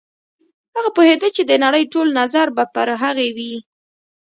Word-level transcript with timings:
هغه 0.75 0.89
پوهېده 0.95 1.29
چې 1.35 1.41
د 1.45 1.51
نړۍ 1.63 1.83
ټول 1.93 2.07
نظر 2.19 2.47
به 2.55 2.63
پر 2.75 2.87
هغې 3.03 3.29
وي. 3.37 3.55